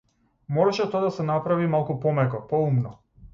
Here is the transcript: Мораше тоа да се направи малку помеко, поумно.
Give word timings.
Мораше 0.55 0.87
тоа 0.95 1.01
да 1.03 1.11
се 1.17 1.25
направи 1.27 1.67
малку 1.75 1.99
помеко, 2.07 2.41
поумно. 2.55 2.97